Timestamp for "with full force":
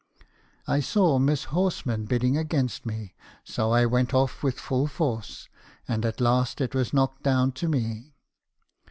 4.41-5.47